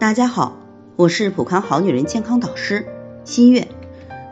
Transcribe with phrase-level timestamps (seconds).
[0.00, 0.56] 大家好，
[0.96, 2.86] 我是普康好女人健康导师
[3.26, 3.68] 新月。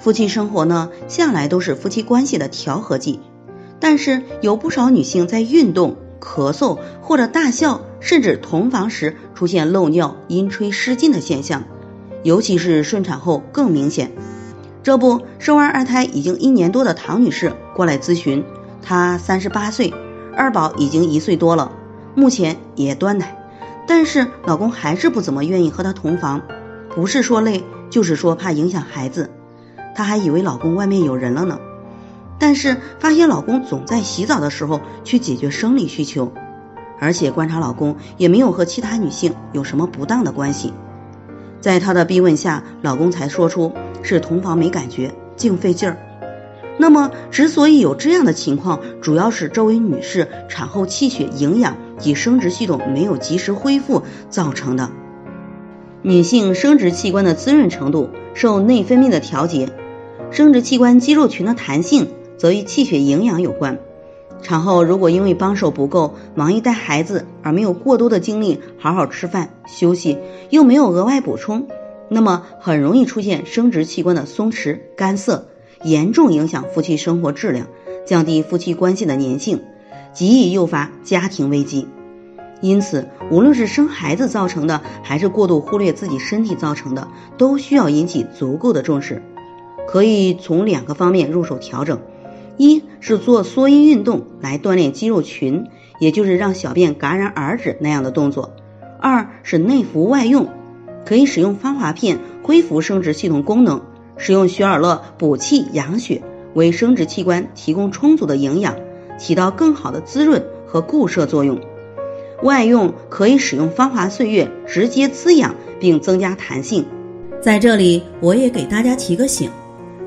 [0.01, 3.21] 夫妻生活呢，向来都是夫妻关系的调和剂，
[3.79, 11.65] 但是有不少女性在运动、咳嗽或者大笑，甚至同房时出现漏尿、阴吹失禁的现象，
[12.23, 14.13] 尤其是顺产后更明显。
[14.83, 18.43] 这不，生完二胎已经一年多的唐女士过来咨询，
[18.81, 19.93] 她三十八岁，
[20.35, 21.73] 二宝已经一岁多了，
[22.15, 23.35] 目前也断奶。
[23.89, 26.43] 但是老公还是不怎么愿意和她同房，
[26.95, 29.31] 不是说累，就是说怕影响孩子。
[29.97, 31.59] 她还以为老公外面有人了呢，
[32.39, 36.33] 但是发现老公总在洗澡的时候去解决生理需求，
[37.01, 40.75] 而且观察老公也没有和其他女性有什么不当的关系。
[41.61, 45.97] 在她的逼问下，老公才说出是同房没感觉，净费劲儿。
[46.77, 51.77] 那么之所以有这样的情况，主要是这位女士产后气血营养。
[51.99, 54.91] 及生殖系统没有及时恢复造成的。
[56.03, 59.69] 女性生殖器官的滋润程度受内分泌的调节，
[60.31, 63.79] 生殖器官肌肉群的弹性则与气血营养有关。
[64.41, 70.19] 产后如果因为帮手不够，忙于带孩子而没有过多的精力好好吃饭休息，
[70.51, 71.67] 又没有额外补充，
[72.09, 75.49] 那么很容易出现生殖器官的松弛干涩，
[75.83, 77.67] 严重影响夫妻生活质量，
[78.07, 79.65] 降低夫妻关系的粘性。
[80.19, 81.87] 极易诱发家庭危机，
[82.61, 89.23] 因此，无论是生孩子造成的，还是过度忽略自己身体造成的，都需要引起足够的重视。
[89.87, 92.01] 可以从两个方面入手调整：
[92.57, 95.69] 一是做缩阴运动来锻炼肌肉群，
[96.01, 98.51] 也就是让小便戛然而止那样的动作；
[98.99, 100.49] 二是内服外用，
[101.07, 103.83] 可以使用芳华片恢复生殖系统功能，
[104.17, 106.25] 使用雪尔乐补气养血，
[106.55, 108.75] 为生殖器官提供充足的营养。
[109.19, 111.61] 起到更好的滋润和固摄作用。
[112.43, 116.87] 外用可以使用芳华岁月，直接滋养并增加弹性。
[117.43, 119.51] 在这里，我也给大家提个醒：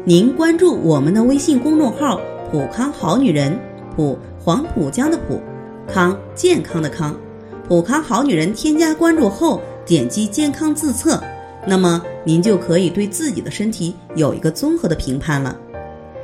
[0.05, 3.59] 您关注我们的微信公众号“普康好女人”，
[3.95, 5.41] 普黄浦江的浦，
[5.88, 7.16] 康健康的康，
[7.67, 8.53] 普康好女人。
[8.53, 11.22] 添加关注后，点击健康自测，
[11.67, 15.57] 那么您就可以对自己的身体有一个综合的评判了。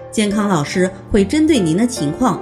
[0.09, 2.41] 健康老师会针对您的情况。